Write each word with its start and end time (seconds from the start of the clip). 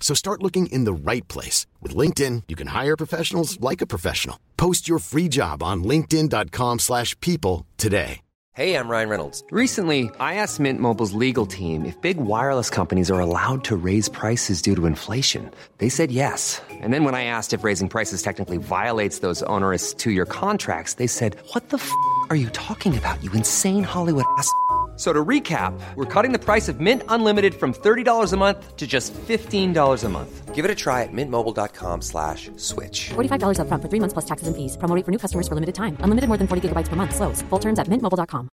So 0.00 0.12
start 0.14 0.42
looking 0.42 0.66
in 0.66 0.82
the 0.82 0.92
right 0.92 1.28
place. 1.28 1.66
With 1.80 1.94
LinkedIn, 1.94 2.44
you 2.48 2.56
can 2.56 2.66
hire 2.68 2.96
professionals 2.96 3.60
like 3.60 3.80
a 3.80 3.86
professional. 3.86 4.40
Post 4.56 4.88
your 4.88 4.98
free 4.98 5.28
job 5.28 5.62
on 5.62 5.84
linkedin.com 5.84 6.80
slash 6.80 7.14
people 7.20 7.66
today. 7.76 8.22
Hey, 8.54 8.74
I'm 8.74 8.88
Ryan 8.88 9.08
Reynolds. 9.08 9.44
Recently, 9.52 10.10
I 10.18 10.34
asked 10.34 10.58
Mint 10.58 10.80
Mobile's 10.80 11.12
legal 11.12 11.46
team 11.46 11.84
if 11.84 11.98
big 12.00 12.16
wireless 12.16 12.68
companies 12.68 13.08
are 13.08 13.20
allowed 13.20 13.62
to 13.64 13.76
raise 13.76 14.08
prices 14.08 14.60
due 14.60 14.74
to 14.74 14.86
inflation. 14.86 15.48
They 15.78 15.88
said 15.88 16.10
yes. 16.10 16.60
And 16.68 16.92
then 16.92 17.04
when 17.04 17.14
I 17.14 17.24
asked 17.24 17.52
if 17.52 17.62
raising 17.62 17.88
prices 17.88 18.22
technically 18.22 18.56
violates 18.56 19.20
those 19.20 19.44
onerous 19.44 19.94
two-year 19.94 20.26
contracts, 20.26 20.94
they 20.94 21.06
said, 21.06 21.36
what 21.52 21.68
the 21.68 21.76
f*** 21.76 21.90
are 22.28 22.36
you 22.36 22.50
talking 22.50 22.98
about, 22.98 23.22
you 23.22 23.30
insane 23.32 23.84
Hollywood 23.84 24.24
ass?" 24.36 24.50
So 25.00 25.14
to 25.14 25.24
recap, 25.24 25.72
we're 25.94 26.04
cutting 26.04 26.30
the 26.30 26.38
price 26.38 26.68
of 26.68 26.78
Mint 26.78 27.02
Unlimited 27.08 27.54
from 27.54 27.72
$30 27.72 28.34
a 28.34 28.36
month 28.36 28.76
to 28.76 28.86
just 28.86 29.14
$15 29.14 30.04
a 30.04 30.08
month. 30.10 30.54
Give 30.54 30.62
it 30.62 30.70
a 30.70 30.74
try 30.74 31.04
at 31.04 31.08
mintmobile.com 31.10 32.02
slash 32.02 32.50
switch. 32.56 33.08
$45 33.08 33.56
upfront 33.64 33.80
for 33.80 33.88
three 33.88 33.98
months 33.98 34.12
plus 34.12 34.26
taxes 34.26 34.46
and 34.46 34.54
fees. 34.54 34.76
Promo 34.76 34.94
rate 34.94 35.06
for 35.06 35.10
new 35.10 35.16
customers 35.16 35.48
for 35.48 35.54
limited 35.54 35.74
time. 35.74 35.96
Unlimited 36.00 36.28
more 36.28 36.36
than 36.36 36.46
40 36.46 36.68
gigabytes 36.68 36.88
per 36.88 36.96
month. 36.96 37.16
Slows. 37.16 37.40
Full 37.48 37.58
terms 37.58 37.78
at 37.78 37.88
mintmobile.com. 37.88 38.50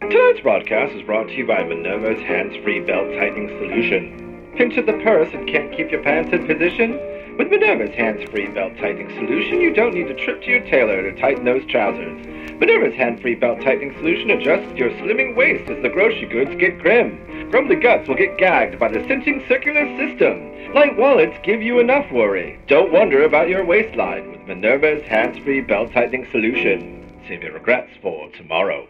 Tonight's 0.00 0.40
broadcast 0.42 0.92
is 0.96 1.06
brought 1.06 1.28
to 1.28 1.34
you 1.34 1.46
by 1.46 1.62
Minerva's 1.62 2.20
hands-free 2.26 2.80
belt 2.90 3.06
tightening 3.20 3.54
solution. 3.62 4.50
Pinch 4.58 4.76
at 4.78 4.86
the 4.86 4.98
purse 5.04 5.30
and 5.32 5.46
can't 5.46 5.70
keep 5.70 5.92
your 5.92 6.02
pants 6.02 6.32
in 6.32 6.44
position? 6.44 6.98
With 7.38 7.46
Minerva's 7.54 7.94
hands-free 7.94 8.48
belt 8.48 8.74
tightening 8.82 9.14
solution, 9.14 9.60
you 9.60 9.72
don't 9.72 9.94
need 9.94 10.08
to 10.08 10.18
trip 10.24 10.42
to 10.42 10.50
your 10.50 10.66
tailor 10.66 11.06
to 11.06 11.14
tighten 11.20 11.44
those 11.44 11.64
trousers. 11.70 12.18
Minerva's 12.60 12.94
hand-free 12.94 13.36
belt 13.36 13.62
tightening 13.62 13.94
solution 13.96 14.30
adjusts 14.32 14.76
your 14.76 14.90
slimming 14.90 15.34
waist 15.34 15.70
as 15.70 15.82
the 15.82 15.88
grocery 15.88 16.26
goods 16.26 16.54
get 16.60 16.78
grim. 16.78 17.50
Grumbly 17.50 17.76
guts 17.76 18.06
will 18.06 18.16
get 18.16 18.36
gagged 18.36 18.78
by 18.78 18.88
the 18.88 19.02
cinching 19.08 19.42
circular 19.48 19.86
system. 19.96 20.74
Light 20.74 20.94
wallets 20.98 21.38
give 21.42 21.62
you 21.62 21.78
enough 21.78 22.12
worry. 22.12 22.60
Don't 22.68 22.92
wonder 22.92 23.24
about 23.24 23.48
your 23.48 23.64
waistline 23.64 24.30
with 24.30 24.46
Minerva's 24.46 25.02
hands-free 25.04 25.62
belt 25.62 25.90
tightening 25.92 26.28
solution. 26.30 27.02
Save 27.26 27.42
your 27.44 27.54
regrets 27.54 27.92
for 28.02 28.30
tomorrow. 28.32 28.86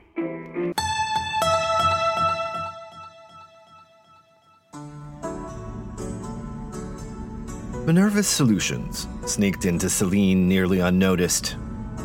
Minerva's 7.87 8.27
solutions 8.27 9.07
sneaked 9.27 9.65
into 9.65 9.89
Selene 9.89 10.49
nearly 10.49 10.81
unnoticed. 10.81 11.55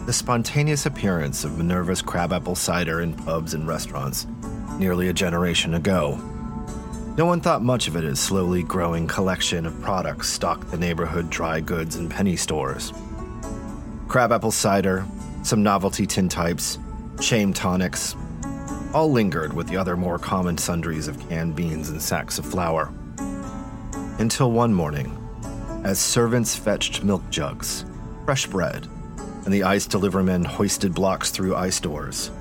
The 0.05 0.13
spontaneous 0.13 0.85
appearance 0.85 1.43
of 1.43 1.57
Minerva's 1.57 2.03
crabapple 2.03 2.53
cider 2.53 3.01
in 3.01 3.15
pubs 3.15 3.55
and 3.55 3.67
restaurants 3.67 4.27
nearly 4.77 5.09
a 5.09 5.13
generation 5.13 5.73
ago. 5.73 6.19
No 7.17 7.25
one 7.25 7.41
thought 7.41 7.63
much 7.63 7.87
of 7.87 7.95
it 7.95 8.03
as 8.03 8.19
slowly 8.19 8.61
growing 8.61 9.07
collection 9.07 9.65
of 9.65 9.81
products 9.81 10.29
stocked 10.29 10.69
the 10.69 10.77
neighborhood 10.77 11.31
dry 11.31 11.59
goods 11.59 11.95
and 11.95 12.11
penny 12.11 12.35
stores. 12.35 12.93
Crabapple 14.07 14.51
cider, 14.51 15.07
some 15.41 15.63
novelty 15.63 16.05
tintypes, 16.05 16.77
shame 17.19 17.51
tonics, 17.51 18.15
all 18.93 19.11
lingered 19.11 19.53
with 19.53 19.67
the 19.67 19.77
other 19.77 19.97
more 19.97 20.19
common 20.19 20.55
sundries 20.55 21.07
of 21.07 21.19
canned 21.29 21.55
beans 21.55 21.89
and 21.89 21.99
sacks 21.99 22.37
of 22.37 22.45
flour. 22.45 22.93
Until 24.19 24.51
one 24.51 24.71
morning, 24.71 25.17
as 25.83 25.97
servants 25.97 26.55
fetched 26.55 27.03
milk 27.03 27.27
jugs, 27.31 27.85
fresh 28.25 28.45
bread, 28.45 28.87
and 29.45 29.53
the 29.53 29.63
ice 29.63 29.87
delivermen 29.87 30.45
hoisted 30.45 30.93
blocks 30.93 31.29
through 31.29 31.55
ice 31.55 31.79
doors, 31.79 32.31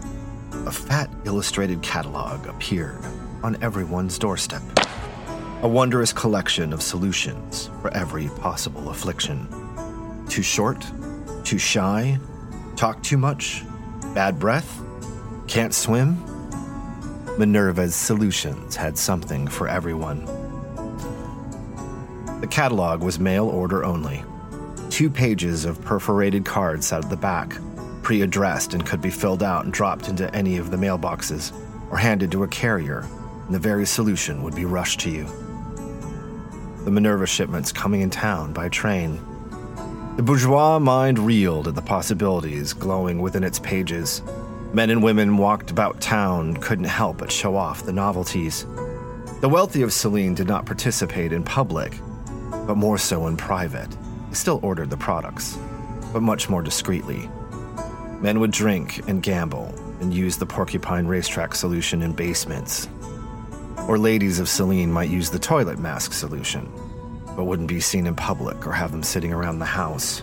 a 0.66 0.72
fat 0.72 1.10
illustrated 1.25 1.82
catalog 1.82 2.47
appeared 2.47 2.98
on 3.42 3.62
everyone's 3.62 4.19
doorstep. 4.19 4.62
A 5.62 5.69
wondrous 5.69 6.12
collection 6.12 6.72
of 6.72 6.82
solutions 6.82 7.70
for 7.81 7.92
every 7.94 8.28
possible 8.41 8.88
affliction. 8.88 9.47
Too 10.28 10.42
short? 10.42 10.84
Too 11.44 11.59
shy? 11.59 12.19
Talk 12.76 13.03
too 13.03 13.19
much? 13.19 13.65
Bad 14.15 14.38
breath? 14.38 14.82
Can't 15.47 15.75
swim? 15.75 16.22
Minerva's 17.38 17.94
Solutions 17.94 18.76
had 18.76 18.97
something 18.97 19.47
for 19.48 19.69
everyone. 19.69 20.25
The 22.41 22.47
catalog 22.50 23.03
was 23.03 23.19
mail 23.19 23.48
order 23.48 23.84
only. 23.84 24.25
Two 24.94 25.10
pages 25.10 25.65
of 25.65 25.82
perforated 25.82 26.44
cards 26.44 26.87
sat 26.87 27.03
at 27.03 27.10
the 27.10 27.16
back, 27.16 27.56
pre 28.05 28.22
addressed 28.22 28.75
and 28.75 28.87
could 28.87 29.03
be 29.03 29.10
filled 29.10 29.43
out 29.43 29.65
and 29.65 29.75
dropped 29.75 30.09
into 30.09 30.32
any 30.32 30.56
of 30.56 30.71
the 30.71 30.77
mailboxes 30.77 31.53
or 31.91 31.97
handed 31.97 32.31
to 32.31 32.44
a 32.44 32.47
carrier, 32.49 33.04
and 33.47 33.53
the 33.53 33.59
very 33.59 33.87
solution 33.87 34.41
would 34.44 34.54
be 34.54 34.65
rushed 34.65 35.00
to 35.00 35.10
you. 35.10 35.25
The 36.84 36.93
Minerva 36.93 37.27
shipments 37.27 37.72
coming 37.72 38.03
in 38.03 38.10
town 38.10 38.53
by 38.53 38.69
train. 38.69 39.16
The 40.15 40.22
bourgeois 40.22 40.78
mind 40.78 41.19
reeled 41.19 41.66
at 41.66 41.75
the 41.75 41.83
possibilities 41.83 42.72
glowing 42.72 43.19
within 43.19 43.43
its 43.43 43.59
pages. 43.59 44.22
Men 44.72 44.91
and 44.91 45.03
women 45.03 45.37
walked 45.38 45.72
about 45.72 46.00
town, 46.00 46.56
couldn't 46.59 46.84
help 46.84 47.19
but 47.19 47.33
show 47.33 47.56
off 47.56 47.84
the 47.84 47.93
novelties. 47.93 48.65
The 49.41 49.49
wealthy 49.49 49.83
of 49.83 49.93
Selene 49.93 50.37
did 50.37 50.47
not 50.47 50.66
participate 50.66 51.33
in 51.33 51.43
public, 51.43 51.99
but 52.65 52.77
more 52.77 52.97
so 52.97 53.27
in 53.27 53.37
private. 53.37 53.88
Still 54.34 54.61
ordered 54.62 54.91
the 54.91 54.97
products, 54.99 55.56
but 56.12 56.21
much 56.21 56.50
more 56.50 56.61
discreetly. 56.61 57.31
Men 58.21 58.41
would 58.41 58.50
drink 58.50 59.00
and 59.09 59.22
gamble 59.22 59.72
and 60.00 60.12
use 60.12 60.37
the 60.37 60.45
porcupine 60.45 61.06
racetrack 61.06 61.55
solution 61.55 62.03
in 62.03 62.12
basements. 62.12 62.89
Or 63.89 63.97
ladies 63.97 64.41
of 64.41 64.49
Selene 64.49 64.93
might 64.93 65.09
use 65.09 65.31
the 65.31 65.39
toilet 65.39 65.78
mask 65.78 66.12
solution, 66.12 66.71
but 67.34 67.45
wouldn't 67.45 67.69
be 67.69 67.81
seen 67.81 68.06
in 68.06 68.17
public 68.17 68.67
or 68.67 68.72
have 68.72 68.91
them 68.91 69.03
sitting 69.03 69.33
around 69.33 69.61
the 69.61 69.65
house. 69.65 70.21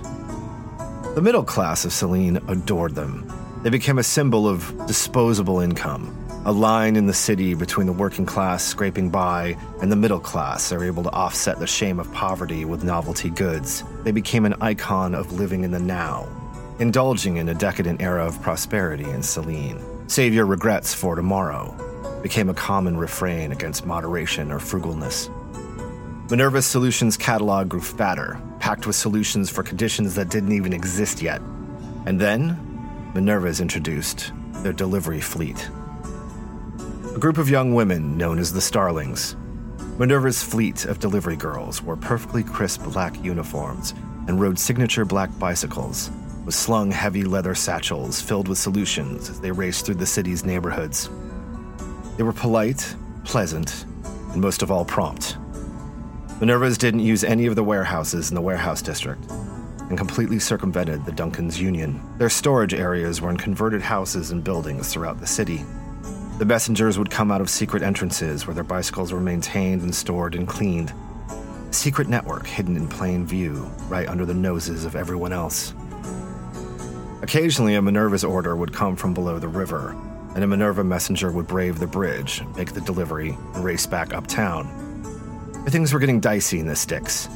The 1.15 1.21
middle 1.23 1.43
class 1.43 1.83
of 1.83 1.91
Selene 1.91 2.37
adored 2.47 2.93
them. 2.93 3.31
They 3.63 3.71
became 3.71 3.97
a 3.97 4.03
symbol 4.03 4.47
of 4.47 4.85
disposable 4.85 5.61
income, 5.61 6.20
a 6.43 6.51
line 6.51 6.95
in 6.95 7.05
the 7.05 7.13
city 7.13 7.53
between 7.53 7.85
the 7.85 7.93
working 7.93 8.25
class 8.25 8.63
scraping 8.63 9.11
by 9.11 9.55
and 9.79 9.91
the 9.91 9.95
middle 9.95 10.19
class 10.19 10.71
are 10.71 10.83
able 10.83 11.03
to 11.03 11.11
offset 11.11 11.59
the 11.59 11.67
shame 11.67 11.99
of 11.99 12.11
poverty 12.13 12.65
with 12.65 12.83
novelty 12.83 13.29
goods. 13.29 13.83
They 14.03 14.11
became 14.11 14.45
an 14.45 14.55
icon 14.59 15.13
of 15.13 15.33
living 15.33 15.63
in 15.63 15.69
the 15.69 15.79
now, 15.79 16.27
indulging 16.79 17.37
in 17.37 17.49
a 17.49 17.53
decadent 17.53 18.01
era 18.01 18.25
of 18.25 18.41
prosperity 18.41 19.03
in 19.03 19.21
Selene. 19.21 19.79
Save 20.09 20.33
your 20.33 20.47
regrets 20.47 20.95
for 20.95 21.15
tomorrow 21.15 21.77
became 22.23 22.49
a 22.49 22.55
common 22.55 22.97
refrain 22.97 23.51
against 23.51 23.85
moderation 23.85 24.51
or 24.51 24.57
frugalness. 24.57 25.29
Minerva's 26.31 26.65
solutions 26.65 27.17
catalog 27.17 27.69
grew 27.69 27.81
fatter, 27.81 28.41
packed 28.59 28.87
with 28.87 28.95
solutions 28.95 29.49
for 29.49 29.61
conditions 29.61 30.15
that 30.15 30.29
didn't 30.29 30.53
even 30.53 30.73
exist 30.73 31.21
yet. 31.21 31.41
And 32.07 32.19
then, 32.19 32.57
Minerva's 33.13 33.61
introduced 33.61 34.31
their 34.63 34.73
delivery 34.73 35.21
fleet. 35.21 35.69
A 37.13 37.19
group 37.19 37.37
of 37.37 37.49
young 37.49 37.73
women 37.73 38.17
known 38.17 38.39
as 38.39 38.53
the 38.53 38.61
Starlings. 38.61 39.35
Minerva's 39.99 40.41
fleet 40.41 40.85
of 40.85 40.99
delivery 40.99 41.35
girls 41.35 41.83
wore 41.83 41.97
perfectly 41.97 42.41
crisp 42.41 42.83
black 42.85 43.21
uniforms 43.21 43.93
and 44.29 44.39
rode 44.39 44.57
signature 44.57 45.03
black 45.03 45.29
bicycles 45.37 46.09
with 46.45 46.55
slung 46.55 46.89
heavy 46.89 47.25
leather 47.25 47.53
satchels 47.53 48.21
filled 48.21 48.47
with 48.47 48.57
solutions 48.57 49.29
as 49.29 49.41
they 49.41 49.51
raced 49.51 49.85
through 49.85 49.95
the 49.95 50.05
city's 50.05 50.45
neighborhoods. 50.45 51.09
They 52.15 52.23
were 52.23 52.31
polite, 52.31 52.95
pleasant, 53.25 53.85
and 54.31 54.39
most 54.39 54.61
of 54.61 54.71
all 54.71 54.85
prompt. 54.85 55.35
Minerva's 56.39 56.77
didn't 56.77 57.01
use 57.01 57.25
any 57.25 57.45
of 57.45 57.57
the 57.57 57.63
warehouses 57.63 58.29
in 58.29 58.35
the 58.35 58.41
warehouse 58.41 58.81
district 58.81 59.29
and 59.89 59.97
completely 59.97 60.39
circumvented 60.39 61.05
the 61.05 61.11
Duncan's 61.11 61.59
Union. 61.59 62.01
Their 62.17 62.29
storage 62.29 62.73
areas 62.73 63.19
were 63.19 63.29
in 63.29 63.37
converted 63.37 63.81
houses 63.81 64.31
and 64.31 64.41
buildings 64.41 64.93
throughout 64.93 65.19
the 65.19 65.27
city. 65.27 65.65
The 66.41 66.47
messengers 66.47 66.97
would 66.97 67.11
come 67.11 67.31
out 67.31 67.39
of 67.39 67.51
secret 67.51 67.83
entrances 67.83 68.47
where 68.47 68.55
their 68.55 68.63
bicycles 68.63 69.13
were 69.13 69.19
maintained 69.19 69.83
and 69.83 69.93
stored 69.93 70.33
and 70.33 70.47
cleaned. 70.47 70.91
Secret 71.69 72.09
network 72.09 72.47
hidden 72.47 72.75
in 72.75 72.87
plain 72.87 73.27
view, 73.27 73.71
right 73.89 74.07
under 74.07 74.25
the 74.25 74.33
noses 74.33 74.83
of 74.83 74.95
everyone 74.95 75.33
else. 75.33 75.75
Occasionally, 77.21 77.75
a 77.75 77.81
Minerva's 77.83 78.23
order 78.23 78.55
would 78.55 78.73
come 78.73 78.95
from 78.95 79.13
below 79.13 79.37
the 79.37 79.47
river, 79.47 79.95
and 80.33 80.43
a 80.43 80.47
Minerva 80.47 80.83
messenger 80.83 81.31
would 81.31 81.45
brave 81.45 81.77
the 81.77 81.85
bridge, 81.85 82.41
make 82.57 82.73
the 82.73 82.81
delivery, 82.81 83.37
and 83.53 83.63
race 83.63 83.85
back 83.85 84.11
uptown. 84.11 84.65
But 85.63 85.71
things 85.71 85.93
were 85.93 85.99
getting 85.99 86.19
dicey 86.19 86.59
in 86.59 86.65
the 86.65 86.73
Stix. 86.73 87.29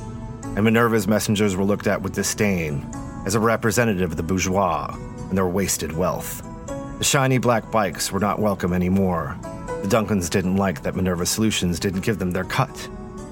and 0.55 0.63
Minerva's 0.63 1.07
messengers 1.07 1.55
were 1.55 1.63
looked 1.63 1.85
at 1.85 2.01
with 2.01 2.15
disdain 2.15 2.83
as 3.27 3.35
a 3.35 3.39
representative 3.39 4.09
of 4.09 4.17
the 4.17 4.23
bourgeois 4.23 4.91
and 5.29 5.37
their 5.37 5.45
wasted 5.45 5.95
wealth. 5.95 6.41
The 6.97 7.03
shiny 7.03 7.39
black 7.39 7.71
bikes 7.71 8.09
were 8.09 8.21
not 8.21 8.39
welcome 8.39 8.71
anymore. 8.71 9.37
The 9.81 9.89
Duncans 9.89 10.29
didn't 10.29 10.55
like 10.55 10.83
that 10.83 10.95
Minerva 10.95 11.25
Solutions 11.25 11.77
didn't 11.77 12.05
give 12.05 12.19
them 12.19 12.31
their 12.31 12.45
cut 12.45 12.89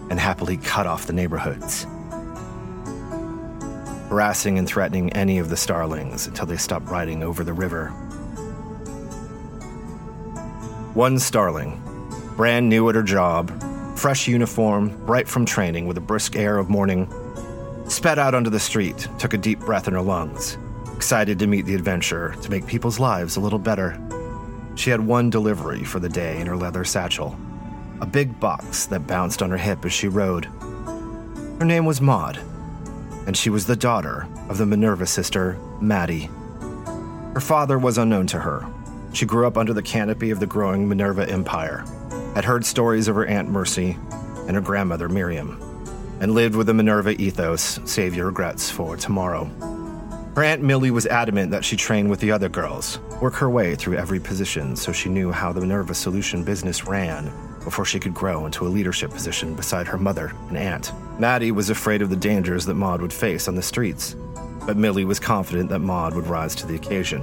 and 0.10 0.20
happily 0.20 0.58
cut 0.58 0.86
off 0.86 1.08
the 1.08 1.14
neighborhoods, 1.14 1.88
harassing 4.10 4.60
and 4.60 4.68
threatening 4.68 5.14
any 5.14 5.38
of 5.40 5.50
the 5.50 5.56
starlings 5.56 6.28
until 6.28 6.46
they 6.46 6.58
stopped 6.58 6.88
riding 6.90 7.24
over 7.24 7.46
the 7.46 7.54
river. 7.54 7.88
One 10.94 11.18
starling, 11.18 11.82
brand 12.36 12.68
new 12.68 12.90
at 12.90 12.96
her 12.96 13.02
job, 13.02 13.50
fresh 13.98 14.28
uniform, 14.28 14.90
bright 15.06 15.30
from 15.30 15.46
training, 15.46 15.88
with 15.88 15.98
a 15.98 16.02
brisk 16.02 16.36
air 16.36 16.58
of 16.58 16.70
morning, 16.70 17.08
sped 17.88 18.20
out 18.20 18.36
onto 18.36 18.50
the 18.50 18.60
street, 18.60 19.08
took 19.18 19.34
a 19.34 19.38
deep 19.38 19.62
breath 19.62 19.88
in 19.88 19.94
her 19.94 20.02
lungs, 20.02 20.58
excited 21.04 21.38
to 21.38 21.48
meet 21.48 21.66
the 21.66 21.76
adventure, 21.76 22.34
to 22.42 22.50
make 22.50 22.66
people's 22.66 22.98
lives 22.98 23.36
a 23.36 23.40
little 23.42 23.60
better. 23.60 24.00
She 24.76 24.90
had 24.90 25.06
one 25.06 25.30
delivery 25.30 25.84
for 25.84 26.00
the 26.00 26.08
day 26.08 26.40
in 26.40 26.48
her 26.48 26.56
leather 26.56 26.86
satchel 26.86 27.38
a 28.00 28.06
big 28.06 28.40
box 28.40 28.86
that 28.86 29.06
bounced 29.06 29.42
on 29.42 29.50
her 29.50 29.58
hip 29.58 29.84
as 29.84 29.92
she 29.92 30.08
rode. 30.08 30.46
Her 31.60 31.66
name 31.66 31.86
was 31.86 32.00
Maud, 32.00 32.40
and 33.28 33.36
she 33.36 33.50
was 33.50 33.68
the 33.68 33.76
daughter 33.76 34.26
of 34.48 34.58
the 34.58 34.66
Minerva 34.66 35.06
sister, 35.06 35.60
Maddie. 35.82 36.30
Her 37.34 37.42
father 37.42 37.78
was 37.78 37.98
unknown 37.98 38.28
to 38.28 38.40
her. 38.40 38.66
She 39.12 39.26
grew 39.26 39.46
up 39.46 39.58
under 39.58 39.74
the 39.74 39.82
canopy 39.82 40.32
of 40.32 40.40
the 40.40 40.48
growing 40.48 40.88
Minerva 40.88 41.30
empire, 41.30 41.84
had 42.34 42.46
heard 42.46 42.66
stories 42.66 43.10
of 43.10 43.16
her 43.16 43.26
Aunt 43.26 43.50
Mercy 43.50 43.98
and 44.48 44.52
her 44.52 44.62
grandmother 44.62 45.10
Miriam, 45.10 45.60
and 46.22 46.34
lived 46.34 46.56
with 46.56 46.68
the 46.68 46.74
Minerva 46.74 47.22
ethos 47.22 47.82
save 47.84 48.16
your 48.16 48.28
regrets 48.28 48.70
for 48.70 48.96
tomorrow. 48.96 49.52
Her 50.36 50.44
Aunt 50.44 50.64
Millie 50.64 50.90
was 50.90 51.06
adamant 51.06 51.52
that 51.52 51.64
she 51.64 51.78
train 51.78 52.10
with 52.10 52.20
the 52.20 52.32
other 52.32 52.50
girls, 52.50 52.98
work 53.22 53.36
her 53.36 53.52
way 53.52 53.76
through 53.76 53.98
every 53.98 54.20
position 54.20 54.76
so 54.76 54.92
she 54.92 55.08
knew 55.08 55.32
how 55.32 55.54
the 55.54 55.62
Minerva 55.62 55.94
Solution 55.94 56.44
business 56.44 56.86
ran 56.88 57.32
before 57.64 57.86
she 57.86 58.00
could 58.00 58.16
grow 58.16 58.48
into 58.48 58.66
a 58.66 58.68
leadership 58.68 59.12
position 59.12 59.54
beside 59.54 59.86
her 59.86 59.98
mother 59.98 60.34
and 60.48 60.58
aunt. 60.58 60.92
Maddie 61.20 61.52
was 61.52 61.70
afraid 61.70 62.02
of 62.02 62.10
the 62.10 62.16
dangers 62.16 62.66
that 62.66 62.74
Maud 62.74 63.00
would 63.00 63.14
face 63.14 63.48
on 63.48 63.54
the 63.54 63.62
streets, 63.62 64.16
but 64.66 64.76
Millie 64.76 65.06
was 65.06 65.20
confident 65.20 65.70
that 65.70 65.80
Maud 65.80 66.16
would 66.16 66.26
rise 66.26 66.56
to 66.56 66.66
the 66.66 66.76
occasion. 66.76 67.22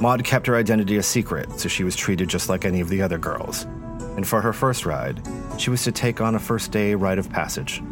Maud 0.00 0.22
kept 0.22 0.46
her 0.46 0.56
identity 0.56 0.98
a 0.98 1.02
secret, 1.02 1.58
so 1.58 1.68
she 1.68 1.82
was 1.82 1.96
treated 1.96 2.28
just 2.28 2.48
like 2.48 2.64
any 2.64 2.80
of 2.80 2.88
the 2.88 3.02
other 3.02 3.18
girls. 3.18 3.64
And 4.16 4.26
for 4.26 4.40
her 4.40 4.52
first 4.52 4.86
ride, 4.86 5.20
she 5.58 5.70
was 5.70 5.82
to 5.84 5.92
take 5.92 6.20
on 6.20 6.36
a 6.36 6.40
first 6.40 6.70
day 6.70 6.94
rite 6.94 7.18
of 7.18 7.30
passage. 7.30 7.82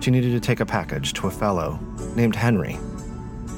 She 0.00 0.10
needed 0.10 0.32
to 0.32 0.40
take 0.40 0.58
a 0.58 0.66
package 0.66 1.12
to 1.14 1.28
a 1.28 1.30
fellow 1.30 1.78
named 2.16 2.34
Henry. 2.34 2.76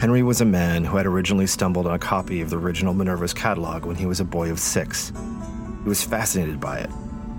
Henry 0.03 0.25
was 0.25 0.41
a 0.41 0.45
man 0.45 0.83
who 0.83 0.97
had 0.97 1.07
originally 1.07 1.47
stumbled 1.47 1.87
on 1.87 1.95
a 1.95 1.99
copy 2.01 2.41
of 2.41 2.51
the 2.51 2.59
original 2.59 2.93
Minerva's 2.93 3.33
catalog 3.33 3.87
when 3.87 3.95
he 3.95 4.05
was 4.05 4.19
a 4.19 4.25
boy 4.25 4.51
of 4.51 4.59
six. 4.59 5.13
He 5.85 5.89
was 5.89 6.03
fascinated 6.03 6.59
by 6.59 6.79
it 6.79 6.91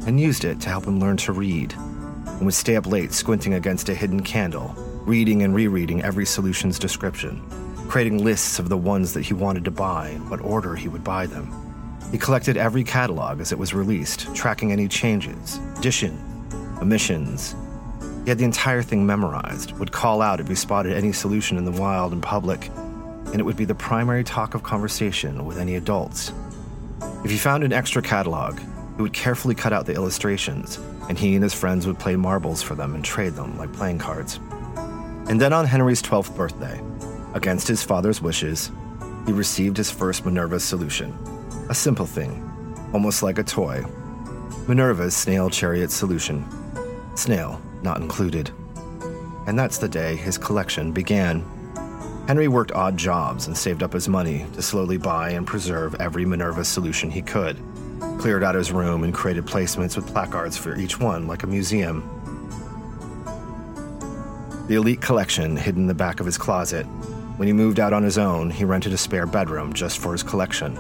and 0.08 0.18
used 0.18 0.46
it 0.46 0.62
to 0.62 0.70
help 0.70 0.86
him 0.86 0.98
learn 0.98 1.18
to 1.18 1.34
read, 1.34 1.74
and 1.74 2.46
would 2.46 2.54
stay 2.54 2.78
up 2.78 2.88
late 2.88 3.12
squinting 3.12 3.56
against 3.56 3.90
a 3.90 3.94
hidden 3.94 4.24
candle, 4.24 4.74
reading 5.02 5.44
and 5.44 5.54
rereading 5.54 6.04
every 6.04 6.26
solution's 6.26 6.80
description, 6.80 7.44
creating 7.90 8.24
lists 8.24 8.60
of 8.60 8.70
the 8.70 8.78
ones 8.78 9.12
that 9.12 9.24
he 9.24 9.34
wanted 9.34 9.66
to 9.66 9.72
buy 9.72 10.08
and 10.08 10.30
what 10.30 10.40
order 10.40 10.74
he 10.74 10.88
would 10.88 11.04
buy 11.04 11.26
them. 11.26 11.52
He 12.12 12.18
collected 12.18 12.56
every 12.56 12.86
catalog 12.86 13.42
as 13.42 13.52
it 13.52 13.60
was 13.60 13.74
released, 13.74 14.34
tracking 14.34 14.72
any 14.72 14.88
changes, 14.88 15.60
additions, 15.78 16.54
omissions. 16.82 17.56
He 18.24 18.30
had 18.30 18.38
the 18.38 18.46
entire 18.46 18.82
thing 18.82 19.06
memorized, 19.06 19.74
would 19.74 19.92
call 19.92 20.22
out 20.22 20.40
if 20.40 20.48
he 20.48 20.56
spotted 20.56 20.94
any 20.94 21.12
solution 21.12 21.58
in 21.58 21.66
the 21.66 21.72
wild 21.72 22.14
and 22.14 22.24
public, 22.24 22.70
and 23.28 23.40
it 23.40 23.44
would 23.44 23.58
be 23.58 23.66
the 23.66 23.76
primary 23.76 24.24
talk 24.24 24.56
of 24.56 24.64
conversation 24.64 25.46
with 25.46 25.58
any 25.58 25.76
adults. 25.76 26.32
If 27.26 27.32
he 27.32 27.38
found 27.38 27.66
an 27.66 27.74
extra 27.74 28.02
catalog, 28.02 28.60
he 28.96 29.02
would 29.02 29.12
carefully 29.12 29.56
cut 29.56 29.74
out 29.74 29.86
the 29.86 29.94
illustrations, 29.94 30.80
and 31.10 31.20
he 31.20 31.36
and 31.36 31.44
his 31.44 31.54
friends 31.54 31.86
would 31.86 32.00
play 32.00 32.16
marbles 32.16 32.62
for 32.62 32.76
them 32.76 32.96
and 32.96 33.04
trade 33.04 33.34
them 33.34 33.58
like 33.58 33.74
playing 33.74 34.00
cards. 34.00 34.40
And 35.28 35.42
then 35.42 35.52
on 35.52 35.66
Henry's 35.66 36.02
12th 36.02 36.34
birthday, 36.34 36.82
against 37.34 37.68
his 37.68 37.84
father's 37.84 38.22
wishes, 38.22 38.72
he 39.26 39.34
received 39.34 39.76
his 39.76 39.92
first 39.92 40.26
Minerva 40.26 40.62
solution. 40.62 41.14
A 41.70 41.76
simple 41.76 42.06
thing, 42.06 42.42
almost 42.94 43.22
like 43.22 43.38
a 43.38 43.44
toy. 43.44 43.84
Minerva's 44.66 45.14
snail 45.14 45.50
chariot 45.50 45.92
solution. 45.92 46.46
Snail 47.16 47.62
not 47.84 48.02
included. 48.02 48.52
And 49.48 49.60
that's 49.60 49.78
the 49.78 49.90
day 49.90 50.16
his 50.16 50.38
collection 50.38 50.92
began. 50.92 51.46
Henry 52.28 52.48
worked 52.48 52.72
odd 52.72 52.98
jobs 52.98 53.48
and 53.48 53.58
saved 53.58 53.84
up 53.84 53.94
his 53.94 54.08
money 54.08 54.46
to 54.54 54.62
slowly 54.62 54.98
buy 54.98 55.32
and 55.32 55.46
preserve 55.46 55.96
every 55.96 56.26
Minerva 56.26 56.64
solution 56.64 57.12
he 57.12 57.22
could 57.22 57.60
cleared 58.24 58.44
out 58.44 58.56
his 58.56 58.72
room 58.72 59.04
and 59.04 59.14
created 59.14 59.46
placements 59.46 59.98
with 59.98 60.08
placards 60.08 60.58
for 60.58 60.78
each 60.78 60.98
one, 60.98 61.28
like 61.28 61.44
a 61.44 61.48
museum. 61.48 62.02
The 64.68 64.76
elite 64.76 65.02
collection 65.02 65.58
hid 65.58 65.76
in 65.76 65.88
the 65.88 65.94
back 65.94 66.22
of 66.22 66.26
his 66.26 66.38
closet. 66.38 66.86
When 67.36 67.48
he 67.48 67.54
moved 67.54 67.82
out 67.82 67.92
on 67.92 68.02
his 68.02 68.18
own, 68.18 68.50
he 68.50 68.64
rented 68.64 68.94
a 68.94 68.98
spare 68.98 69.26
bedroom 69.26 69.74
just 69.74 70.00
for 70.00 70.14
his 70.14 70.24
collection, 70.24 70.78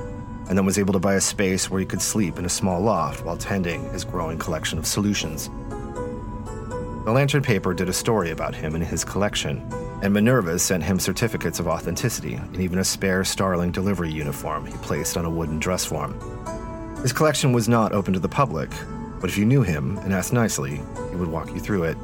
and 0.47 0.57
then 0.57 0.65
was 0.65 0.79
able 0.79 0.93
to 0.93 0.99
buy 0.99 1.15
a 1.15 1.21
space 1.21 1.69
where 1.69 1.81
he 1.81 1.85
could 1.85 2.01
sleep 2.01 2.39
in 2.39 2.45
a 2.45 2.49
small 2.49 2.79
loft 2.79 3.25
while 3.25 3.35
tending 3.35 3.91
his 3.91 4.05
growing 4.05 4.37
collection 4.37 4.79
of 4.79 4.85
solutions. 4.85 5.49
The 7.05 7.11
Lantern 7.11 7.43
paper 7.43 7.73
did 7.73 7.89
a 7.89 7.93
story 7.93 8.31
about 8.31 8.55
him 8.55 8.75
and 8.75 8.83
his 8.83 9.03
collection, 9.03 9.61
and 10.01 10.13
Minerva 10.13 10.57
sent 10.57 10.83
him 10.83 11.01
certificates 11.01 11.59
of 11.59 11.67
authenticity 11.67 12.35
and 12.35 12.61
even 12.61 12.79
a 12.79 12.83
spare 12.85 13.25
Starling 13.25 13.73
delivery 13.73 14.09
uniform 14.09 14.65
he 14.65 14.77
placed 14.77 15.17
on 15.17 15.25
a 15.25 15.29
wooden 15.29 15.59
dress 15.59 15.83
form. 15.83 16.17
His 17.01 17.11
collection 17.11 17.51
was 17.51 17.67
not 17.67 17.91
open 17.91 18.13
to 18.13 18.21
the 18.21 18.29
public, 18.29 18.69
but 19.19 19.29
if 19.29 19.37
you 19.37 19.43
knew 19.43 19.63
him 19.63 19.97
and 19.97 20.13
asked 20.13 20.31
nicely, 20.31 20.81
he 21.09 21.17
would 21.17 21.27
walk 21.27 21.49
you 21.49 21.59
through 21.59 21.83
it. 21.83 21.97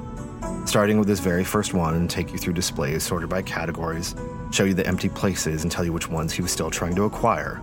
Starting 0.65 0.99
with 0.99 1.07
his 1.07 1.21
very 1.21 1.45
first 1.45 1.73
one 1.73 1.95
and 1.95 2.09
take 2.09 2.33
you 2.33 2.37
through 2.37 2.51
displays 2.51 3.01
sorted 3.01 3.29
by 3.29 3.41
categories, 3.41 4.15
show 4.51 4.65
you 4.65 4.73
the 4.73 4.85
empty 4.85 5.07
places 5.07 5.63
and 5.63 5.71
tell 5.71 5.85
you 5.85 5.93
which 5.93 6.09
ones 6.09 6.33
he 6.33 6.41
was 6.41 6.51
still 6.51 6.69
trying 6.69 6.95
to 6.95 7.05
acquire, 7.05 7.61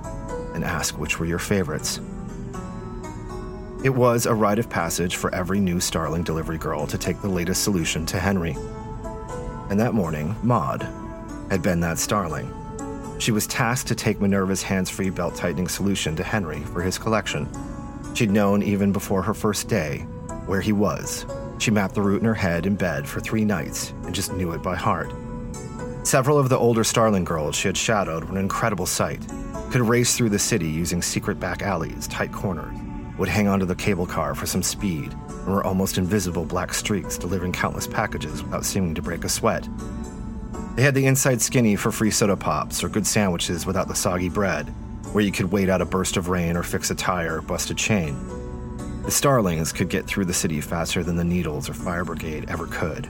and 0.55 0.65
ask 0.65 0.99
which 0.99 1.21
were 1.21 1.27
your 1.27 1.39
favorites. 1.39 2.01
It 3.87 3.95
was 3.95 4.27
a 4.27 4.35
rite 4.35 4.59
of 4.59 4.69
passage 4.69 5.15
for 5.15 5.33
every 5.33 5.61
new 5.61 5.79
Starling 5.79 6.25
delivery 6.25 6.59
girl 6.59 6.89
to 6.89 6.99
take 6.99 7.23
the 7.23 7.29
latest 7.29 7.63
solution 7.63 8.05
to 8.07 8.19
Henry. 8.19 8.57
And 9.71 9.79
that 9.79 9.95
morning, 9.95 10.35
Maud 10.43 10.83
had 11.51 11.63
been 11.63 11.79
that 11.83 11.97
Starling. 11.97 12.53
She 13.21 13.31
was 13.31 13.47
tasked 13.47 13.87
to 13.87 13.95
take 13.95 14.21
Minerva's 14.21 14.65
hands 14.65 14.91
free 14.91 15.11
belt 15.11 15.37
tightening 15.37 15.69
solution 15.69 16.17
to 16.17 16.25
Henry 16.25 16.59
for 16.63 16.83
his 16.83 16.99
collection. 16.99 17.49
She'd 18.13 18.33
known 18.33 18.61
even 18.61 18.91
before 18.91 19.23
her 19.23 19.35
first 19.35 19.69
day 19.69 19.99
where 20.47 20.61
he 20.61 20.73
was. 20.73 21.25
She 21.59 21.71
mapped 21.71 21.95
the 21.95 22.03
route 22.03 22.23
in 22.23 22.27
her 22.27 22.35
head 22.35 22.67
in 22.67 22.75
bed 22.75 23.07
for 23.07 23.21
three 23.21 23.45
nights 23.45 23.93
and 24.03 24.13
just 24.13 24.33
knew 24.33 24.51
it 24.51 24.65
by 24.65 24.75
heart. 24.75 25.13
Several 26.03 26.41
of 26.41 26.49
the 26.49 26.59
older 26.59 26.83
Starling 26.83 27.23
girls 27.23 27.55
she 27.55 27.69
had 27.69 27.77
shadowed 27.77 28.25
were 28.25 28.33
an 28.33 28.39
incredible 28.39 28.87
sight. 28.87 29.25
Could 29.71 29.83
race 29.83 30.17
through 30.17 30.31
the 30.31 30.41
city 30.41 30.67
using 30.69 31.03
secret 31.03 31.39
back 31.39 31.63
alleys, 31.63 32.09
tight 32.09 32.33
corners, 32.33 32.77
would 33.19 33.29
hang 33.29 33.49
onto 33.49 33.67
the 33.67 33.75
cable 33.75 34.07
car 34.07 34.35
for 34.35 34.47
some 34.47 34.63
speed, 34.63 35.13
and 35.29 35.47
were 35.47 35.65
almost 35.65 35.99
invisible 35.99 36.45
black 36.45 36.75
streaks 36.75 37.19
delivering 37.19 37.53
countless 37.53 37.87
packages 37.87 38.43
without 38.43 38.65
seeming 38.65 38.95
to 38.95 39.03
break 39.03 39.25
a 39.25 39.29
sweat. 39.29 39.69
They 40.77 40.83
had 40.83 40.95
the 40.95 41.07
inside 41.07 41.41
skinny 41.41 41.77
for 41.77 41.91
free 41.91 42.11
soda 42.11 42.37
pops 42.37 42.85
or 42.85 42.89
good 42.89 43.07
sandwiches 43.07 43.65
without 43.65 43.89
the 43.89 43.95
soggy 43.95 44.29
bread, 44.29 44.67
where 45.13 45.25
you 45.25 45.33
could 45.33 45.51
wait 45.51 45.71
out 45.71 45.81
a 45.81 45.87
burst 45.87 46.17
of 46.17 46.29
rain 46.29 46.57
or 46.57 46.63
fix 46.63 46.91
a 46.91 46.95
tire 46.95 47.39
or 47.39 47.43
bust 47.43 47.71
a 47.71 47.75
chain. 47.75 48.15
The 49.05 49.11
Starlings 49.11 49.73
could 49.73 49.89
get 49.89 50.07
through 50.07 50.27
the 50.27 50.35
city 50.35 50.61
faster 50.61 51.03
than 51.03 51.17
the 51.17 51.25
Needles 51.25 51.71
or 51.71 51.75
Fire 51.75 52.05
Brigade 52.05 52.47
ever 52.49 52.67
could. 52.67 53.09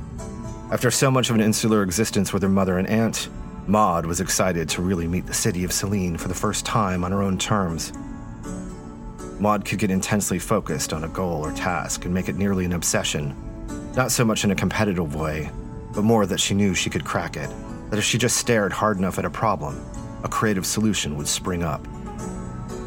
After 0.71 0.91
so 0.91 1.11
much 1.11 1.31
of 1.31 1.37
an 1.37 1.41
insular 1.41 1.83
existence 1.83 2.33
with 2.33 2.43
her 2.43 2.49
mother 2.49 2.79
and 2.79 2.87
aunt, 2.87 3.29
Maud 3.67 4.07
was 4.07 4.21
excited 4.21 4.69
to 4.69 4.83
really 4.83 5.09
meet 5.09 5.27
the 5.27 5.35
city 5.35 5.65
of 5.65 5.73
Selene 5.73 6.17
for 6.17 6.29
the 6.29 6.35
first 6.35 6.65
time 6.65 7.03
on 7.03 7.11
her 7.11 7.23
own 7.23 7.39
terms. 7.39 7.93
Maud 9.39 9.65
could 9.65 9.79
get 9.79 9.91
intensely 9.91 10.39
focused 10.39 10.93
on 10.93 11.05
a 11.05 11.09
goal 11.09 11.45
or 11.45 11.53
task 11.53 12.05
and 12.05 12.15
make 12.15 12.29
it 12.29 12.37
nearly 12.37 12.65
an 12.65 12.73
obsession, 12.73 13.35
not 13.95 14.11
so 14.11 14.25
much 14.25 14.45
in 14.45 14.51
a 14.51 14.55
competitive 14.55 15.15
way, 15.15 15.51
but 15.95 16.05
more 16.05 16.25
that 16.27 16.41
she 16.41 16.55
knew 16.55 16.75
she 16.75 16.91
could 16.91 17.05
crack 17.05 17.37
it, 17.37 17.51
that 17.91 17.99
if 17.99 18.05
she 18.05 18.19
just 18.19 18.39
stared 18.39 18.73
hard 18.73 18.99
enough 18.99 19.19
at 19.19 19.25
a 19.25 19.31
problem, 19.31 19.79
a 20.25 20.29
creative 20.29 20.65
solution 20.65 21.17
would 21.17 21.29
spring 21.29 21.63
up. 21.63 21.87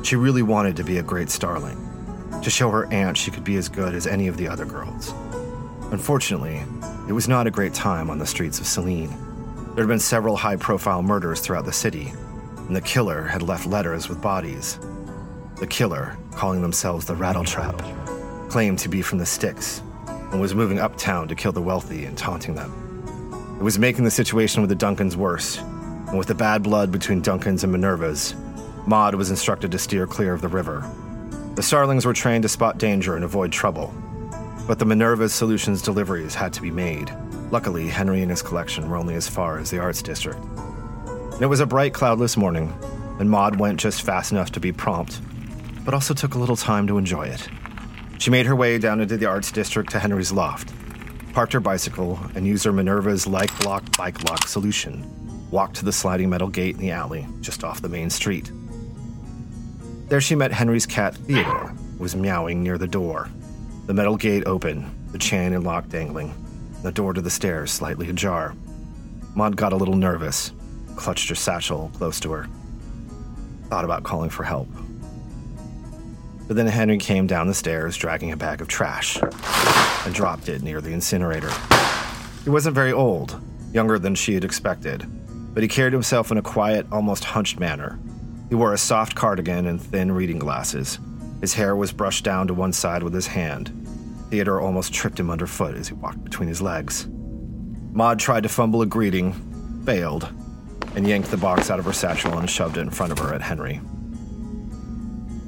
She 0.04 0.16
really 0.16 0.42
wanted 0.42 0.76
to 0.78 0.84
be 0.84 0.98
a 0.98 1.04
great 1.04 1.30
starling, 1.30 1.78
to 2.42 2.50
show 2.50 2.72
her 2.72 2.92
aunt 2.92 3.18
she 3.18 3.32
could 3.32 3.44
be 3.44 3.58
as 3.58 3.70
good 3.70 3.94
as 3.94 4.08
any 4.08 4.28
of 4.28 4.38
the 4.38 4.48
other 4.48 4.66
girls. 4.66 5.14
Unfortunately, 5.92 6.62
it 7.08 7.14
was 7.14 7.28
not 7.28 7.48
a 7.48 7.52
great 7.52 7.74
time 7.74 8.10
on 8.10 8.18
the 8.18 8.26
streets 8.26 8.60
of 8.60 8.68
Selene. 8.68 9.10
There 9.76 9.84
had 9.84 9.88
been 9.88 10.00
several 10.00 10.36
high 10.36 10.56
profile 10.56 11.04
murders 11.04 11.42
throughout 11.42 11.66
the 11.66 11.74
city, 11.74 12.12
and 12.58 12.76
the 12.76 12.82
killer 12.82 13.24
had 13.24 13.42
left 13.42 13.66
letters 13.66 14.10
with 14.10 14.22
bodies. 14.22 14.80
The 15.60 15.68
killer, 15.68 16.18
calling 16.32 16.62
themselves 16.62 17.06
the 17.06 17.16
Rattletrap, 17.16 18.50
claimed 18.50 18.80
to 18.80 18.88
be 18.88 19.02
from 19.02 19.18
the 19.18 19.26
Stix 19.26 19.82
and 20.32 20.40
was 20.40 20.56
moving 20.56 20.80
uptown 20.80 21.28
to 21.28 21.36
kill 21.36 21.52
the 21.52 21.62
wealthy 21.62 22.06
and 22.06 22.18
taunting 22.18 22.56
them. 22.56 22.72
It 23.60 23.64
was 23.64 23.78
making 23.78 24.06
the 24.06 24.12
situation 24.12 24.62
with 24.62 24.70
the 24.70 24.76
Duncans 24.76 25.18
worse, 25.18 25.58
and 25.58 26.18
with 26.18 26.28
the 26.30 26.36
bad 26.36 26.64
blood 26.64 26.94
between 26.94 27.22
Duncans 27.22 27.64
and 27.64 27.74
Minervas, 27.74 28.36
Maud 28.88 29.16
was 29.16 29.32
instructed 29.32 29.70
to 29.74 29.80
steer 29.80 30.08
clear 30.08 30.34
of 30.34 30.40
the 30.40 30.48
river. 30.48 30.90
The 31.56 31.64
Starlings 31.64 32.06
were 32.06 32.14
trained 32.14 32.44
to 32.44 32.50
spot 32.50 32.78
danger 32.78 33.18
and 33.18 33.26
avoid 33.26 33.52
trouble, 33.52 33.94
but 34.66 34.80
the 34.80 34.86
Minerva's 34.86 35.34
Solutions 35.34 35.82
deliveries 35.82 36.36
had 36.36 36.54
to 36.54 36.62
be 36.62 36.72
made. 36.72 37.12
Luckily, 37.52 37.90
Henry 37.90 38.22
and 38.22 38.32
his 38.32 38.42
collection 38.42 38.90
were 38.90 38.96
only 38.96 39.16
as 39.16 39.28
far 39.28 39.60
as 39.60 39.70
the 39.72 39.80
Arts 39.80 40.02
District. 40.02 40.40
And 40.40 41.42
it 41.42 41.48
was 41.48 41.60
a 41.60 41.66
bright, 41.66 41.94
cloudless 41.94 42.38
morning, 42.38 42.74
and 43.20 43.30
Maud 43.30 43.60
went 43.60 43.80
just 43.80 44.04
fast 44.04 44.32
enough 44.32 44.54
to 44.54 44.62
be 44.62 44.72
prompt, 44.72 45.20
but 45.84 45.94
also 45.94 46.14
took 46.14 46.36
a 46.36 46.40
little 46.40 46.56
time 46.56 46.88
to 46.88 46.98
enjoy 46.98 47.28
it. 47.28 47.48
She 48.20 48.30
made 48.30 48.46
her 48.46 48.56
way 48.56 48.78
down 48.78 49.00
into 49.00 49.18
the 49.18 49.26
Arts 49.26 49.52
District 49.52 49.90
to 49.92 50.00
Henry's 50.00 50.32
loft, 50.32 50.74
parked 51.34 51.54
her 51.54 51.60
bicycle, 51.60 52.20
and 52.36 52.46
used 52.46 52.66
her 52.66 52.74
Minerva's 52.74 53.26
like 53.26 53.58
block 53.62 53.98
bike 53.98 54.24
lock 54.30 54.48
solution. 54.48 55.06
Walked 55.52 55.78
to 55.78 55.86
the 55.86 55.94
sliding 55.94 56.30
metal 56.30 56.50
gate 56.50 56.76
in 56.76 56.82
the 56.82 56.92
alley, 56.92 57.26
just 57.42 57.64
off 57.64 57.82
the 57.82 57.90
main 57.90 58.10
street. 58.10 58.52
There 60.10 60.22
she 60.22 60.36
met 60.36 60.52
Henry's 60.52 60.86
cat, 60.86 61.16
Theodore, 61.16 61.70
who 61.70 62.04
was 62.04 62.16
meowing 62.16 62.62
near 62.62 62.78
the 62.78 62.88
door. 62.88 63.30
The 63.86 63.94
metal 63.94 64.18
gate 64.18 64.44
open, 64.46 65.08
the 65.12 65.18
chain 65.18 65.54
and 65.54 65.64
lock 65.64 65.88
dangling, 65.90 66.34
the 66.84 66.92
door 66.92 67.14
to 67.14 67.22
the 67.22 67.30
stairs 67.30 67.72
slightly 67.72 68.10
ajar. 68.10 68.54
Maud 69.36 69.56
got 69.56 69.74
a 69.74 69.76
little 69.76 69.96
nervous, 69.96 70.52
clutched 70.96 71.30
her 71.30 71.36
satchel 71.36 71.92
close 71.96 72.20
to 72.20 72.32
her. 72.32 72.48
Thought 73.70 73.86
about 73.86 74.04
calling 74.04 74.30
for 74.30 74.44
help. 74.44 74.68
But 76.50 76.56
then 76.56 76.66
Henry 76.66 76.98
came 76.98 77.28
down 77.28 77.46
the 77.46 77.54
stairs 77.54 77.96
dragging 77.96 78.32
a 78.32 78.36
bag 78.36 78.60
of 78.60 78.68
trash 78.68 79.20
and 80.04 80.16
dropped 80.16 80.50
it 80.50 80.64
near 80.64 80.82
the 80.82 80.92
incinerator. 80.92 81.52
He 82.44 82.50
wasn't 82.50 82.74
very 82.74 82.92
old, 82.92 83.40
younger 83.72 84.00
than 84.00 84.16
she 84.16 84.34
had 84.34 84.44
expected, 84.44 85.06
but 85.54 85.62
he 85.62 85.70
carried 85.70 85.94
himself 85.94 86.32
in 86.32 86.40
a 86.40 86.42
quiet, 86.42 86.88
almost 86.92 87.24
hunched 87.24 87.60
manner. 87.60 88.00
He 88.50 88.56
wore 88.56 88.74
a 88.74 88.80
soft 88.80 89.14
cardigan 89.14 89.68
and 89.68 89.80
thin 89.80 90.12
reading 90.12 90.40
glasses. 90.40 90.98
His 91.40 91.54
hair 91.54 91.76
was 91.76 91.92
brushed 91.92 92.26
down 92.26 92.48
to 92.48 92.56
one 92.56 92.74
side 92.74 93.04
with 93.04 93.14
his 93.14 93.28
hand. 93.28 93.72
Theodore 94.32 94.60
almost 94.60 94.92
tripped 94.92 95.20
him 95.20 95.30
underfoot 95.30 95.76
as 95.76 95.90
he 95.90 95.94
walked 95.94 96.24
between 96.24 96.50
his 96.50 96.64
legs. 96.64 97.08
Maud 97.92 98.18
tried 98.18 98.42
to 98.42 98.50
fumble 98.50 98.82
a 98.82 98.88
greeting, 98.88 99.34
failed, 99.86 100.28
and 100.96 101.08
yanked 101.08 101.30
the 101.30 101.38
box 101.38 101.70
out 101.70 101.78
of 101.78 101.86
her 101.86 101.94
satchel 101.94 102.40
and 102.40 102.50
shoved 102.50 102.78
it 102.78 102.82
in 102.82 102.90
front 102.90 103.12
of 103.12 103.20
her 103.20 103.36
at 103.36 103.44
Henry. 103.44 103.82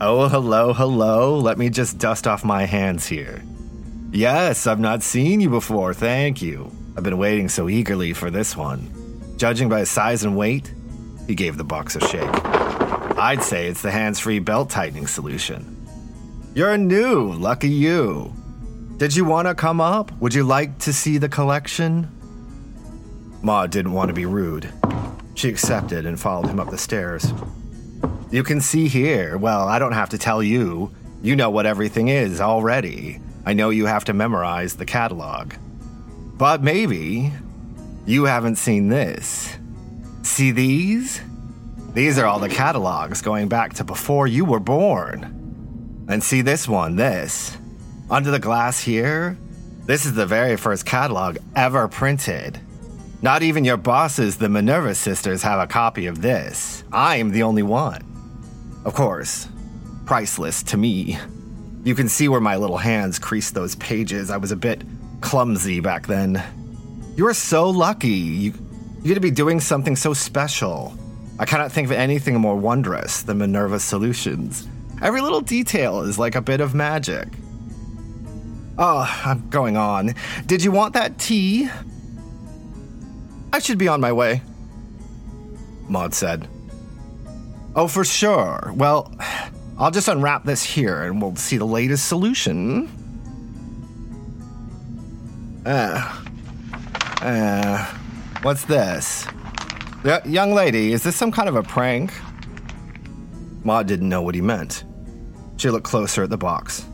Oh, 0.04 0.28
hello, 0.28 0.74
hello. 0.74 1.38
Let 1.38 1.60
me 1.60 1.70
just 1.70 2.00
dust 2.00 2.26
off 2.26 2.44
my 2.44 2.66
hands 2.66 3.06
here. 3.06 3.44
Yes, 4.12 4.66
I've 4.66 4.80
not 4.80 5.04
seen 5.04 5.40
you 5.40 5.50
before, 5.52 5.94
thank 5.94 6.42
you. 6.42 6.72
I've 6.98 7.04
been 7.04 7.20
waiting 7.20 7.48
so 7.48 7.70
eagerly 7.70 8.12
for 8.14 8.32
this 8.32 8.58
one. 8.58 8.90
Judging 9.38 9.70
by 9.70 9.84
size 9.84 10.24
and 10.24 10.36
weight, 10.36 10.74
he 11.28 11.36
gave 11.36 11.56
the 11.56 11.64
box 11.64 11.96
a 11.96 12.00
shake. 12.00 12.28
I'd 13.16 13.44
say 13.44 13.68
it's 13.68 13.84
the 13.84 13.92
hands 13.92 14.20
free 14.20 14.40
belt 14.40 14.72
tightening 14.72 15.06
solution. 15.06 15.86
You're 16.56 16.80
new, 16.80 17.34
lucky 17.34 17.70
you. 17.70 18.34
Did 18.98 19.16
you 19.16 19.24
want 19.24 19.50
to 19.50 19.54
come 19.54 19.80
up? 19.80 20.12
Would 20.20 20.34
you 20.34 20.46
like 20.46 20.80
to 20.80 20.94
see 20.94 21.20
the 21.20 21.30
collection? 21.30 22.10
Ma 23.44 23.68
didn't 23.68 23.94
want 23.94 24.10
to 24.10 24.16
be 24.16 24.26
rude. 24.26 24.68
She 25.36 25.48
accepted 25.48 26.08
and 26.08 26.20
followed 26.20 26.48
him 26.48 26.60
up 26.60 26.72
the 26.72 26.78
stairs. 26.80 27.32
You 28.32 28.44
can 28.44 28.62
see 28.62 28.88
here. 28.88 29.38
Well, 29.38 29.68
I 29.68 29.78
don't 29.78 29.92
have 29.92 30.10
to 30.10 30.18
tell 30.18 30.42
you. 30.42 30.92
You 31.22 31.36
know 31.36 31.50
what 31.50 31.66
everything 31.66 32.08
is 32.08 32.40
already. 32.40 33.20
I 33.46 33.54
know 33.54 33.70
you 33.70 33.86
have 33.88 34.06
to 34.06 34.14
memorize 34.14 34.76
the 34.76 34.86
catalog. 34.86 35.54
But 36.38 36.64
maybe 36.64 37.32
you 38.06 38.24
haven't 38.24 38.56
seen 38.56 38.88
this. 38.88 39.58
See 40.24 40.52
these? 40.52 41.22
These 41.94 42.18
are 42.18 42.26
all 42.26 42.40
the 42.40 42.48
catalogs 42.48 43.22
going 43.22 43.50
back 43.50 43.74
to 43.74 43.84
before 43.84 44.28
you 44.28 44.46
were 44.46 44.62
born. 44.62 46.06
And 46.08 46.24
see 46.24 46.42
this 46.42 46.68
one, 46.68 46.96
this. 46.96 47.58
Under 48.10 48.32
the 48.32 48.40
glass 48.40 48.80
here? 48.80 49.38
This 49.86 50.06
is 50.06 50.14
the 50.14 50.26
very 50.26 50.56
first 50.56 50.86
catalog 50.86 51.38
ever 51.56 51.88
printed. 51.90 52.60
Not 53.22 53.44
even 53.44 53.66
your 53.66 53.78
bosses, 53.78 54.38
the 54.38 54.50
Minerva 54.50 54.96
sisters, 54.96 55.44
have 55.44 55.60
a 55.60 55.68
copy 55.68 56.06
of 56.06 56.22
this. 56.22 56.84
I'm 56.92 57.32
the 57.32 57.44
only 57.44 57.64
one. 57.64 58.11
Of 58.84 58.94
course, 58.94 59.48
priceless 60.06 60.64
to 60.64 60.78
me. 60.78 61.18
You 61.84 61.96
can 61.96 62.10
see 62.10 62.28
where 62.28 62.42
my 62.42 62.56
little 62.56 62.78
hands 62.78 63.20
creased 63.20 63.54
those 63.54 63.76
pages. 63.76 64.30
I 64.30 64.38
was 64.38 64.52
a 64.52 64.56
bit 64.56 64.84
clumsy 65.22 65.80
back 65.80 66.08
then. 66.08 66.42
You 67.16 67.28
are 67.28 67.34
so 67.34 67.70
lucky. 67.70 68.10
You, 68.10 68.54
you 69.02 69.08
get 69.08 69.16
to 69.16 69.20
be 69.20 69.32
doing 69.32 69.60
something 69.60 69.96
so 69.96 70.14
special. 70.14 70.98
I 71.40 71.46
cannot 71.46 71.72
think 71.72 71.86
of 71.86 71.92
anything 71.92 72.40
more 72.40 72.56
wondrous 72.56 73.24
than 73.24 73.40
Minerva 73.40 73.80
Solutions. 73.80 74.68
Every 75.02 75.22
little 75.22 75.42
detail 75.42 76.02
is 76.02 76.20
like 76.20 76.36
a 76.36 76.42
bit 76.42 76.62
of 76.62 76.76
magic. 76.76 77.28
Oh, 78.78 79.22
I'm 79.26 79.50
going 79.50 79.78
on. 79.78 80.14
Did 80.46 80.64
you 80.64 80.72
want 80.72 80.94
that 80.94 81.18
tea? 81.18 81.70
I 83.54 83.60
should 83.60 83.78
be 83.78 83.88
on 83.88 84.00
my 84.02 84.12
way, 84.12 84.42
Maud 85.88 86.14
said. 86.14 86.48
Oh, 87.76 87.88
for 87.88 88.04
sure. 88.04 88.74
Well, 88.76 89.14
I'll 89.78 89.92
just 89.92 90.08
unwrap 90.08 90.44
this 90.44 90.64
here 90.64 91.04
and 91.04 91.22
we'll 91.22 91.36
see 91.36 91.58
the 91.58 91.66
latest 91.66 92.08
solution. 92.08 92.90
Uh, 95.66 96.22
uh, 97.22 97.86
what's 98.42 98.66
this? 98.66 99.26
Y- 100.04 100.22
young 100.26 100.54
lady, 100.54 100.92
is 100.92 101.04
this 101.04 101.16
some 101.16 101.32
kind 101.32 101.48
of 101.48 101.56
a 101.56 101.64
prank? 101.64 102.12
Maud 103.64 103.88
didn't 103.88 104.10
know 104.10 104.22
what 104.22 104.36
he 104.36 104.42
meant. 104.42 104.84
She 105.58 105.70
looked 105.70 105.86
closer 105.86 106.24
at 106.24 106.30
the 106.30 106.38
box. 106.38 106.86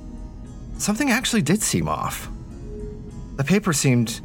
Something 0.78 1.10
actually 1.10 1.42
did 1.42 1.64
seem 1.64 1.88
off. 1.88 2.30
The 3.38 3.44
paper 3.44 3.72
seemed 3.74 4.22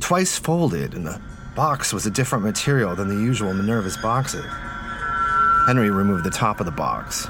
twice 0.00 0.38
folded, 0.38 0.94
and 0.94 1.06
the 1.06 1.20
box 1.56 1.92
was 1.92 2.06
a 2.06 2.10
different 2.10 2.44
material 2.44 2.94
than 2.94 3.08
the 3.08 3.14
usual 3.14 3.52
Minerva's 3.52 3.96
boxes. 3.96 4.44
Henry 5.66 5.90
removed 5.90 6.24
the 6.24 6.30
top 6.30 6.60
of 6.60 6.66
the 6.66 6.72
box. 6.72 7.28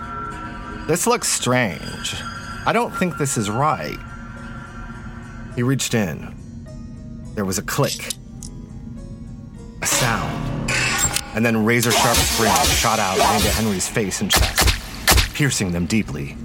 This 0.87 1.07
looks 1.07 1.29
strange. 1.29 2.15
I 2.67 2.73
don't 2.73 2.91
think 2.91 3.19
this 3.19 3.37
is 3.37 3.51
right. 3.51 3.99
He 5.55 5.63
reached 5.63 5.95
in. 5.95 6.35
There 7.35 7.45
was 7.45 7.59
a 7.59 7.63
click, 7.63 8.15
a 9.83 9.87
sound, 9.87 10.71
and 11.35 11.45
then 11.45 11.65
razor 11.65 11.91
sharp 11.93 12.17
springs 12.17 12.73
shot 12.73 12.99
out 12.99 13.19
into 13.37 13.49
Henry's 13.51 13.89
face 13.89 14.21
and 14.21 14.31
chest, 14.31 15.35
piercing 15.35 15.73
them 15.73 15.87
deeply. 15.87 16.37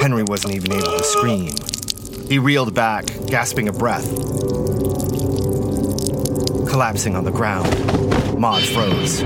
Henry 0.00 0.22
wasn't 0.22 0.54
even 0.54 0.72
able 0.72 0.96
to 0.98 1.04
scream. 1.04 1.52
He 2.28 2.38
reeled 2.38 2.74
back, 2.74 3.06
gasping 3.26 3.68
a 3.68 3.72
breath. 3.72 4.08
Collapsing 6.68 7.14
on 7.14 7.24
the 7.24 7.32
ground, 7.32 8.38
Maud 8.38 8.62
froze. 8.62 9.22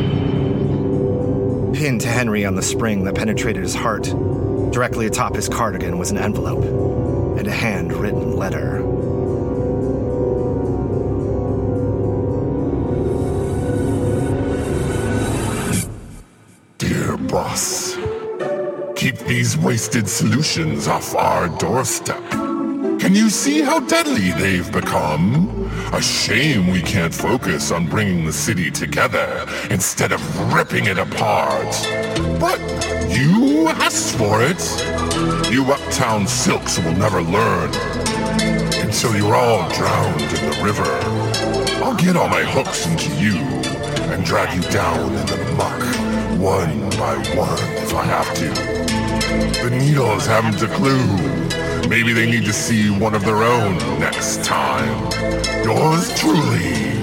Pinned 1.78 2.00
to 2.00 2.08
Henry 2.08 2.44
on 2.44 2.56
the 2.56 2.62
spring 2.62 3.04
that 3.04 3.14
penetrated 3.14 3.62
his 3.62 3.72
heart, 3.72 4.02
directly 4.72 5.06
atop 5.06 5.36
his 5.36 5.48
cardigan 5.48 5.96
was 5.96 6.10
an 6.10 6.18
envelope 6.18 6.64
and 7.38 7.46
a 7.46 7.52
handwritten 7.52 8.34
letter. 8.34 8.78
Dear 16.78 17.16
boss, 17.16 17.94
keep 18.96 19.16
these 19.18 19.56
wasted 19.56 20.08
solutions 20.08 20.88
off 20.88 21.14
our 21.14 21.46
doorstep. 21.60 22.37
Can 23.08 23.16
you 23.16 23.30
see 23.30 23.62
how 23.62 23.80
deadly 23.80 24.32
they've 24.32 24.70
become? 24.70 25.72
A 25.94 26.02
shame 26.02 26.66
we 26.66 26.82
can't 26.82 27.14
focus 27.14 27.72
on 27.72 27.86
bringing 27.86 28.26
the 28.26 28.34
city 28.34 28.70
together 28.70 29.46
instead 29.70 30.12
of 30.12 30.52
ripping 30.52 30.84
it 30.84 30.98
apart. 30.98 31.74
But 32.38 32.60
you 33.08 33.68
asked 33.68 34.18
for 34.18 34.42
it. 34.42 34.60
You 35.50 35.64
uptown 35.72 36.26
silks 36.26 36.78
will 36.78 36.92
never 36.96 37.22
learn 37.22 37.70
until 38.84 39.16
you're 39.16 39.34
all 39.34 39.66
drowned 39.70 40.20
in 40.20 40.50
the 40.50 40.60
river. 40.62 41.82
I'll 41.82 41.96
get 41.96 42.14
all 42.14 42.28
my 42.28 42.44
hooks 42.44 42.86
into 42.86 43.10
you 43.16 43.38
and 44.12 44.22
drag 44.22 44.54
you 44.54 44.70
down 44.70 45.14
in 45.14 45.24
the 45.24 45.54
muck, 45.56 45.80
one 46.38 46.90
by 47.00 47.14
one 47.34 47.58
if 47.82 47.94
I 47.94 48.04
have 48.04 48.34
to. 48.34 48.50
The 49.62 49.70
needles 49.70 50.26
haven't 50.26 50.60
a 50.62 50.68
clue. 50.74 51.67
Maybe 51.86 52.12
they 52.12 52.26
need 52.30 52.44
to 52.44 52.52
see 52.52 52.90
one 52.90 53.14
of 53.14 53.24
their 53.24 53.42
own 53.42 53.78
next 54.00 54.44
time. 54.44 55.10
Yours 55.64 56.12
truly, 56.18 56.97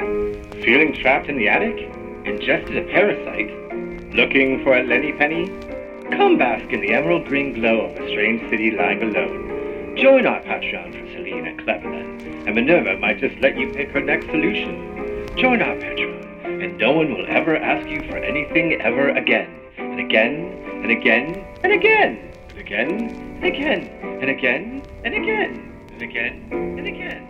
Feeling 0.00 0.94
trapped 0.94 1.28
in 1.28 1.36
the 1.36 1.48
attic? 1.48 1.76
Ingested 2.24 2.74
a 2.74 2.82
parasite? 2.90 3.50
Looking 4.14 4.64
for 4.64 4.74
a 4.78 4.82
Lenny 4.82 5.12
Penny? 5.12 5.46
Come 6.10 6.38
bask 6.38 6.72
in 6.72 6.80
the 6.80 6.94
emerald 6.94 7.28
green 7.28 7.52
glow 7.52 7.82
of 7.82 7.98
a 7.98 8.08
strange 8.08 8.40
city 8.48 8.70
lying 8.70 9.02
alone. 9.02 9.96
Join 9.96 10.24
our 10.24 10.40
Patreon 10.40 10.92
for 10.92 11.12
Selene 11.12 11.46
and 11.46 11.62
Clever 11.62 11.90
Than, 11.90 12.46
and 12.46 12.54
Minerva 12.54 12.96
might 12.96 13.18
just 13.18 13.36
let 13.42 13.58
you 13.58 13.70
pick 13.74 13.90
her 13.90 14.00
next 14.00 14.26
solution. 14.26 15.28
Join 15.36 15.60
our 15.60 15.76
Patreon, 15.76 16.64
and 16.64 16.78
no 16.78 16.92
one 16.92 17.12
will 17.12 17.26
ever 17.28 17.56
ask 17.56 17.86
you 17.86 18.00
for 18.08 18.16
anything 18.16 18.80
ever 18.80 19.10
again, 19.10 19.54
and 19.76 20.00
again, 20.00 20.64
and 20.82 20.90
again, 20.90 21.44
and 21.62 21.72
again, 21.72 22.32
and 22.54 22.58
again, 22.58 23.36
and 23.36 23.44
again, 23.44 23.88
and 24.22 24.30
again, 24.30 24.82
and 25.04 25.14
again, 25.14 25.72
and 25.92 26.02
again, 26.02 26.48
and 26.50 26.88
again. 26.88 27.29